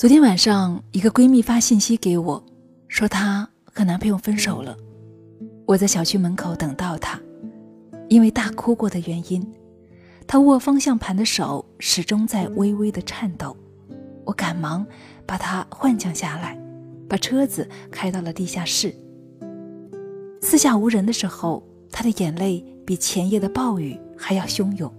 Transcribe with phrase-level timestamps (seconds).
[0.00, 2.42] 昨天晚上，一个闺蜜发信息给我，
[2.88, 4.74] 说她和男朋友分手了。
[5.66, 7.20] 我在小区门口等到她，
[8.08, 9.46] 因为大哭过的原因，
[10.26, 13.54] 她握方向盘的手始终在微微的颤抖。
[14.24, 14.86] 我赶忙
[15.26, 16.58] 把她换降下来，
[17.06, 18.94] 把车子开到了地下室。
[20.40, 21.62] 四下无人的时候，
[21.92, 24.90] 她的眼泪比前夜的暴雨还要汹涌。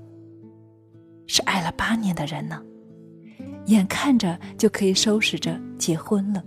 [1.33, 2.61] 是爱了八年的人呢。
[3.67, 6.43] 眼看着就可以收拾着结婚了，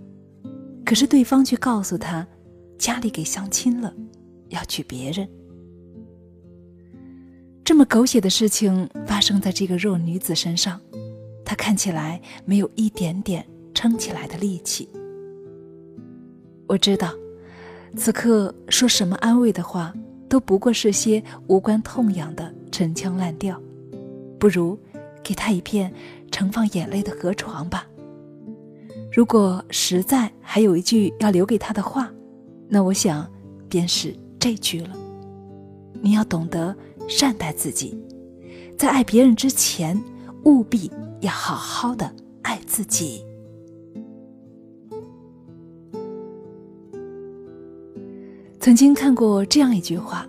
[0.85, 2.27] 可是对方却告诉他，
[2.77, 3.95] 家里给相亲了，
[4.51, 5.27] 要娶别人。
[7.65, 10.79] 这么狗血的事情发生在这个弱女子身上，
[11.47, 13.43] 她看起来没有一点点
[13.73, 14.87] 撑起来的力气。
[16.67, 17.11] 我知道，
[17.97, 19.95] 此刻说什么安慰的话，
[20.29, 23.59] 都不过是些无关痛痒的陈腔滥调，
[24.45, 24.79] 不如
[25.23, 25.91] 给他一片。
[26.31, 27.87] 盛放眼泪的河床吧。
[29.11, 32.13] 如果实在还有一句要留给他的话，
[32.69, 33.31] 那我想，
[33.69, 34.91] 便是这句了：
[36.03, 36.77] 你要懂得
[37.09, 37.97] 善待自己，
[38.77, 39.99] 在爱别人之前，
[40.45, 43.25] 务必要好好的爱自己。
[48.59, 50.27] 曾经看过这样一句话：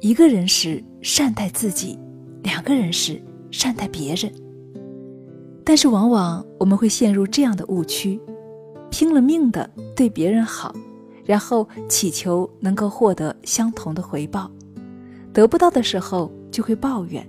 [0.00, 1.96] 一个人是善待自己，
[2.44, 4.32] 两个人是善待别人。
[5.64, 8.20] 但是往往我们会陷入这样的误区，
[8.90, 10.72] 拼了命的对别人好，
[11.24, 14.48] 然后祈求能够获得相同的回报，
[15.32, 17.26] 得不到的时候就会抱怨：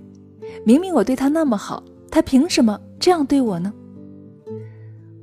[0.64, 3.72] 明明我对他那么好，他凭什么这样对我呢？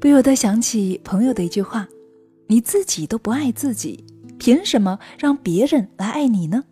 [0.01, 1.87] 不由得想起朋友的一句话
[2.47, 4.03] ：“你自己都不爱自己，
[4.39, 6.63] 凭什么让别人来爱你呢？”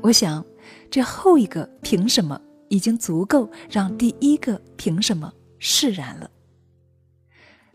[0.00, 0.44] 我想，
[0.90, 5.32] 这后一个凭什么已经足够让第一个凭什么。
[5.60, 6.30] 释然了。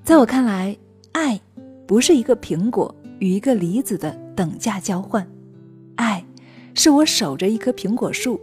[0.06, 0.78] 在我看来，
[1.12, 1.38] 爱
[1.86, 5.28] 不是一个苹果与一个梨子的等价交换，
[5.96, 6.26] 爱
[6.74, 8.40] 是我守着一棵苹果树，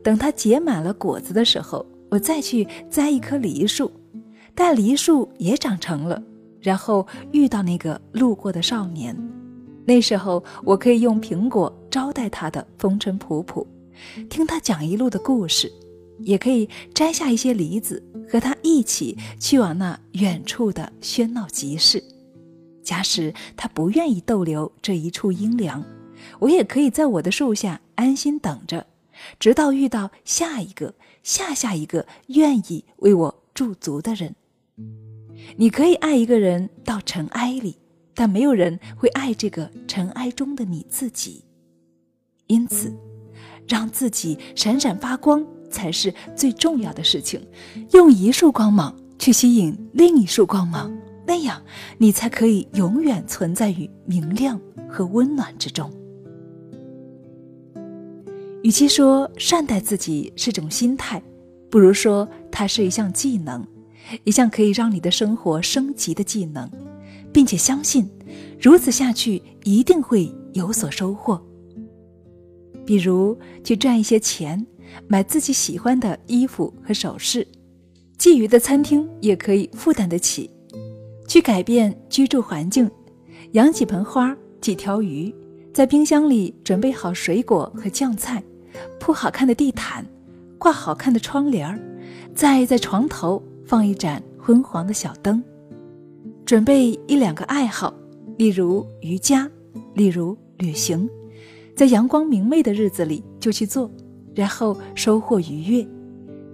[0.00, 3.90] 等它结满了果子的时候，我再去栽一棵梨树，
[4.54, 6.22] 待梨树也长成了，
[6.60, 9.16] 然后遇到那个路过的少年，
[9.84, 13.66] 那时候我可以用苹果招待他的风尘仆仆，
[14.28, 15.72] 听他讲一路的故事。
[16.20, 18.00] 也可以摘下一些梨子，
[18.30, 22.00] 和他一起去往那远处的喧闹集市。
[22.84, 25.84] 假使他不愿意逗留这一处阴凉，
[26.38, 28.86] 我也可以在我的树下安心等着，
[29.40, 30.94] 直到遇到下一个、
[31.24, 34.36] 下下一个愿意为我驻足的人。
[35.56, 37.76] 你可以爱一个人到尘埃里，
[38.14, 41.42] 但没有人会爱这个尘埃中的你自己。
[42.46, 42.94] 因此，
[43.66, 45.44] 让自己闪闪发光。
[45.70, 47.44] 才是最重要的事情，
[47.90, 51.60] 用一束光芒去吸引另一束光芒，那样
[51.98, 55.90] 你才可以永远存在于明亮和温暖之中。
[58.62, 61.20] 与其说善待自己是种心态，
[61.68, 63.66] 不如说它是一项技能，
[64.22, 66.70] 一项可以让你的生活升级的技能，
[67.32, 68.08] 并且相信
[68.60, 71.44] 如此下去一定会有所收获。
[72.84, 74.66] 比如去赚一些钱。
[75.08, 77.44] 买自己喜欢的衣服和首饰，
[78.16, 80.48] 觊觎的餐厅也可以负担得起。
[81.26, 82.88] 去改变居住环境，
[83.52, 85.34] 养几盆花、几条鱼，
[85.72, 88.40] 在冰箱里准备好水果和酱菜，
[89.00, 90.06] 铺好看的地毯，
[90.58, 91.80] 挂好看的窗帘儿，
[92.32, 95.42] 再在床头放一盏昏黄的小灯。
[96.44, 97.92] 准备一两个爱好，
[98.36, 99.50] 例如瑜伽，
[99.94, 101.08] 例如旅行，
[101.74, 103.90] 在阳光明媚的日子里就去做。
[104.34, 105.86] 然后收获愉悦，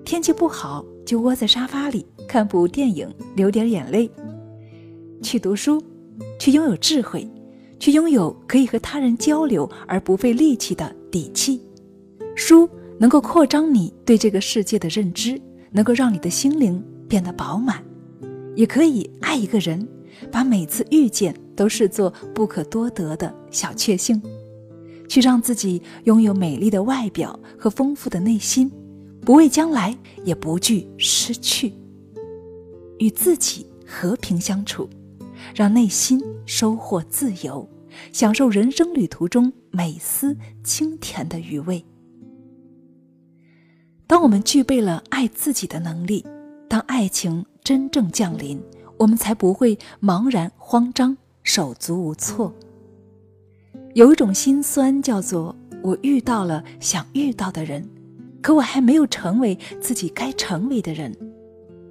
[0.04, 4.10] 天气不好就窝在沙发里看部电影，流点眼泪。
[5.22, 5.82] 去读书，
[6.38, 7.26] 去拥有智慧，
[7.78, 11.58] 去拥有可以和他人交流而不费力气的底气。
[12.36, 17.82] 书能够扩张你对这个世界的认知，能够让你的心灵变得饱满。
[18.54, 19.88] 也可以爱一个人，
[20.30, 24.20] 把每次遇见都视作不可多得的小确幸。
[25.10, 28.70] 去让自己拥有美丽的外表和丰富的内心，
[29.22, 31.74] 不畏将来，也不惧失去。
[33.00, 34.88] 与自己和平相处，
[35.52, 37.68] 让内心收获自由，
[38.12, 41.84] 享受人生旅途中每丝清甜的余味。
[44.06, 46.24] 当我们具备了爱自己的能力，
[46.68, 48.62] 当爱情真正降临，
[48.96, 52.54] 我们才不会茫然慌张、手足无措。
[53.94, 57.84] 有一种心酸，叫做我遇到了想遇到的人，
[58.40, 61.12] 可我还没有成为自己该成为的人。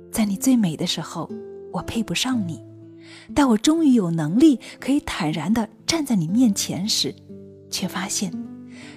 [0.10, 1.30] 在你最美的时候，
[1.74, 2.56] 我配不上你；
[3.36, 7.14] 但我终于有能力可以坦然的站在你面前时，
[7.70, 8.32] 却发现，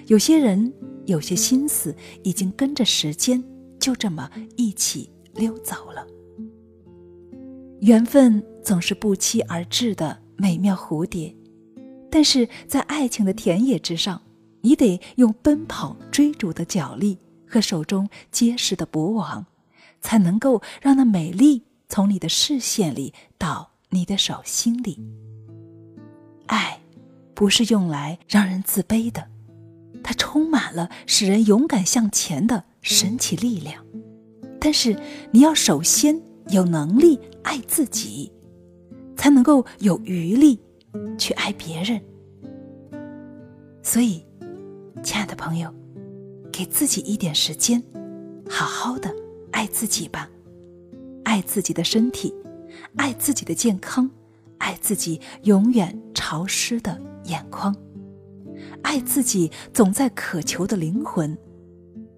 [0.07, 0.73] 有些人、
[1.05, 3.43] 有些心思已经跟着时间
[3.81, 6.07] 就这么一起溜走了。
[7.81, 11.35] 缘分总是不期而至的美妙蝴蝶，
[12.13, 14.21] 但是在爱情的田野之上，
[14.61, 17.17] 你得用奔跑追逐的脚力
[17.47, 19.47] 和手中结实的脖网，
[19.99, 24.99] 才能够让那美丽从你的视线里到你的手心里。
[26.45, 26.79] 爱，
[27.33, 29.27] 不是用来让人自卑的，
[30.03, 33.83] 它充满了使人勇敢向前的神奇力量。
[34.59, 34.95] 但是
[35.31, 37.19] 你要首先有能力。
[37.43, 38.31] 爱自己，
[39.17, 40.57] 才能够有余力
[41.17, 42.01] 去爱别人。
[43.81, 44.25] 所以，
[45.03, 45.73] 亲爱的朋友，
[46.51, 47.83] 给自己一点时间，
[48.49, 49.13] 好好的
[49.51, 50.29] 爱自己吧。
[51.23, 52.33] 爱自己的身体，
[52.97, 54.09] 爱自己的健康，
[54.57, 57.75] 爱自己永远潮湿的眼眶，
[58.81, 61.37] 爱自己总在渴求的灵魂，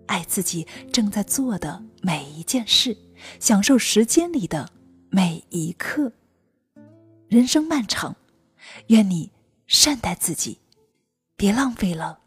[0.08, 2.98] 爱自己正在做的每一件事，
[3.40, 4.70] 享受时间里的。
[5.12, 6.12] 每一刻，
[7.30, 8.18] 人生漫长，
[8.88, 9.32] 愿你
[9.68, 10.60] 善待自己，
[11.36, 12.20] 别浪费了。